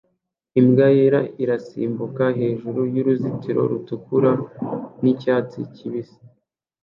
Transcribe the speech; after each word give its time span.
imbwa 0.59 0.87
yera 0.97 1.21
irasimbuka 1.43 2.25
hejuru 2.39 2.79
y'uruzitiro 2.93 3.61
rutukura 3.71 4.31
n'icyatsi 5.01 5.59
kibisi 5.75 6.19